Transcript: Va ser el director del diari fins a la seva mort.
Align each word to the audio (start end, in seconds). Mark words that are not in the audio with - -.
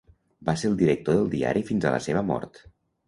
Va 0.47 0.53
ser 0.61 0.71
el 0.71 0.77
director 0.79 1.19
del 1.19 1.29
diari 1.33 1.63
fins 1.71 1.85
a 1.91 1.95
la 1.97 2.03
seva 2.07 2.25
mort. 2.31 2.63